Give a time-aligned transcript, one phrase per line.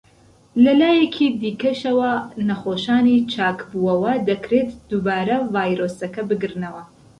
[0.63, 2.11] لە لایەکی دیکەشەوە،
[2.47, 6.83] نەخۆشانی چاکبووەوە دەکرێت دووبارە ڤایرۆسەکە بگرنەوە.